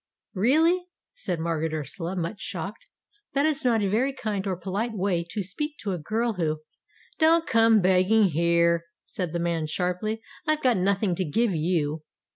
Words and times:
"Really," 0.33 0.87
said 1.13 1.39
Margaret 1.39 1.73
Ursula, 1.73 2.15
much 2.15 2.39
shocked, 2.41 2.87
"that 3.35 3.45
is 3.45 3.63
not 3.63 3.83
a 3.83 3.87
very 3.87 4.11
kind 4.13 4.47
or 4.47 4.55
polite 4.57 4.93
way 4.95 5.23
to 5.29 5.43
speak 5.43 5.77
to 5.81 5.91
a 5.91 5.99
girl 5.99 6.33
who" 6.33 6.61
"Don't 7.19 7.45
come 7.45 7.81
begging 7.81 8.29
here," 8.29 8.85
said 9.05 9.31
the 9.31 9.39
man 9.39 9.67
sharply. 9.67 10.23
"I've 10.47 10.63
got 10.63 10.77
nothing 10.77 11.13
to 11.17 11.23
give 11.23 11.53
you." 11.53 12.01